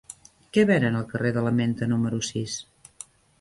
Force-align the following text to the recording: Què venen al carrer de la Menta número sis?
Què 0.55 0.61
venen 0.69 0.97
al 0.99 1.05
carrer 1.11 1.33
de 1.35 1.43
la 1.49 1.51
Menta 1.59 1.89
número 1.93 2.23
sis? 2.31 2.57